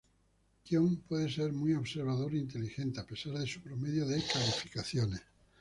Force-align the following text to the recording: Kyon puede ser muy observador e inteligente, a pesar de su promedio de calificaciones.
Kyon 0.63 0.95
puede 1.07 1.29
ser 1.31 1.53
muy 1.53 1.73
observador 1.75 2.33
e 2.33 2.39
inteligente, 2.39 2.99
a 2.99 3.05
pesar 3.05 3.33
de 3.33 3.45
su 3.45 3.61
promedio 3.61 4.07
de 4.07 4.23
calificaciones. 4.33 5.21